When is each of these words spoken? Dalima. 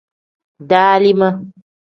Dalima. 0.69 1.29